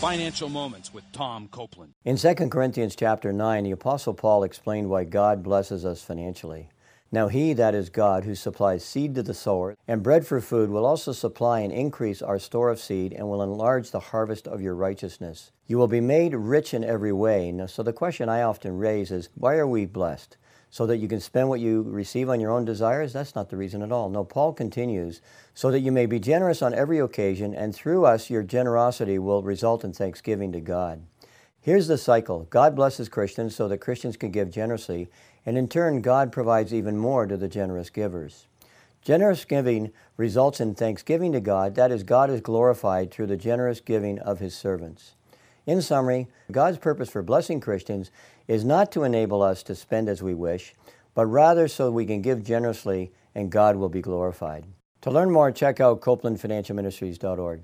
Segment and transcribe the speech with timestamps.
[0.00, 1.92] Financial Moments with Tom Copeland.
[2.06, 6.70] In 2 Corinthians chapter 9, the apostle Paul explained why God blesses us financially.
[7.12, 10.70] Now he, that is God, who supplies seed to the sower and bread for food,
[10.70, 14.62] will also supply and increase our store of seed and will enlarge the harvest of
[14.62, 15.52] your righteousness.
[15.66, 17.52] You will be made rich in every way.
[17.52, 20.38] Now, so the question I often raise is, why are we blessed?
[20.70, 23.12] So that you can spend what you receive on your own desires?
[23.12, 24.08] That's not the reason at all.
[24.08, 25.20] No, Paul continues,
[25.52, 29.42] so that you may be generous on every occasion, and through us your generosity will
[29.42, 31.02] result in thanksgiving to God.
[31.60, 35.10] Here's the cycle God blesses Christians so that Christians can give generously,
[35.44, 38.46] and in turn, God provides even more to the generous givers.
[39.02, 43.80] Generous giving results in thanksgiving to God, that is, God is glorified through the generous
[43.80, 45.14] giving of His servants.
[45.66, 48.10] In summary, God's purpose for blessing Christians
[48.48, 50.74] is not to enable us to spend as we wish,
[51.14, 54.64] but rather so we can give generously and God will be glorified.
[55.02, 57.62] To learn more, check out CopelandFinancialMinistries.org.